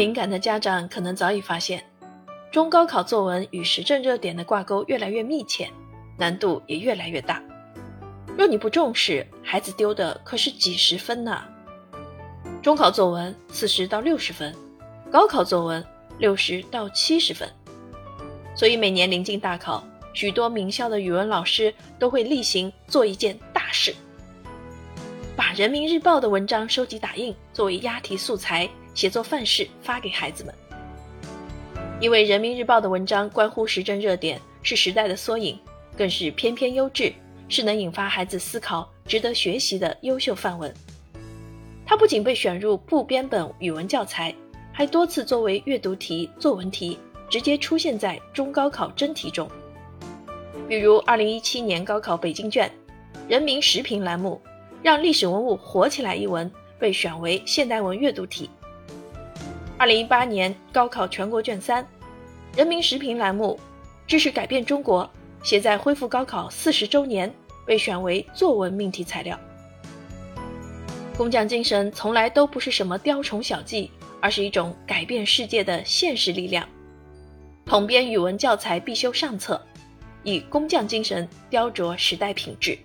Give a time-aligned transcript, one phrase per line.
[0.00, 1.84] 敏感的家长可能早已发现，
[2.50, 5.68] 中高考作文与时政热点的挂钩越来越密切，
[6.16, 7.42] 难度也越来越大。
[8.34, 11.42] 若你不重视，孩子丢的可是几十分呢。
[12.62, 14.56] 中考作文四十到六十分，
[15.12, 15.84] 高考作文
[16.16, 17.46] 六十到七十分。
[18.56, 23.94] 所以每年临近大考，许多名校的语文老师都会例行做一件大事，
[25.36, 28.66] 把人民日报的文章收集打印，作为押题素材。
[28.94, 30.54] 写作范式发给孩子们，
[32.00, 35.58] 因为人民日报的文章关乎时政热点，是时代的缩影，
[35.96, 37.12] 更是篇篇优质，
[37.48, 40.72] 是能引发孩子思考、值得学习的优秀范文。
[41.86, 44.34] 它不仅被选入部编本语文教材，
[44.72, 49.50] 还多次作为阅读题、作文题，直接出现在中高考真题中。
[50.68, 52.70] 比如2017年高考北京卷
[53.28, 54.40] “人民时评”栏目，
[54.82, 58.48] 让历史文物活起来一文被选为现代文阅读题。
[59.80, 61.82] 二零一八年高考全国卷三，
[62.54, 63.58] 人民时评栏目，
[64.06, 65.10] 知识改变中国，
[65.42, 67.32] 写在恢复高考四十周年，
[67.64, 69.40] 被选为作文命题材料。
[71.16, 73.90] 工匠精神从来都不是什么雕虫小技，
[74.20, 76.68] 而是一种改变世界的现实力量。
[77.64, 79.58] 统编语文教材必修上册，
[80.24, 82.78] 以工匠精神雕琢时代品质。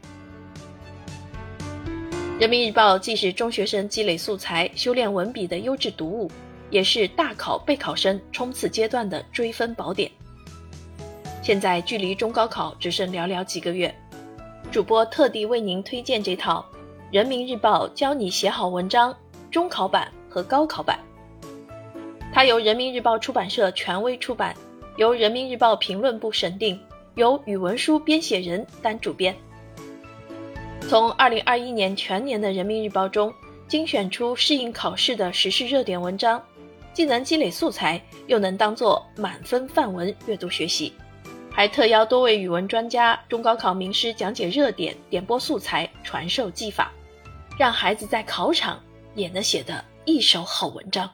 [2.39, 6.31] 人民日报既是中学生积累素材、修炼文笔的优质读物。
[6.76, 10.12] 也是大考备考生冲刺阶段的追分宝典。
[11.42, 13.95] 现在距离中高考只剩寥寥几个月，
[14.73, 16.66] 主播特地为您推荐这套
[17.14, 19.14] 《人民日报教你写好文章》
[19.50, 21.00] 中考版和高考版。
[22.34, 24.54] 它由人民日报出版社权威出版，
[24.98, 26.78] 由人民日报评论部审定，
[27.14, 29.34] 由语文书编写人担主编。
[30.89, 33.34] 从2021年全年的人民日报中
[33.66, 36.44] 精选出适应考试的时事热点文章。
[36.96, 40.94] 既能积累素材，又能当做满分范文阅读学习，
[41.52, 46.94] 还特邀多位语文专家、中高考名师讲解热点、点播素材、传授技法，
[47.60, 48.82] 让孩子在考场
[49.14, 51.11] 也能写得一手好文章。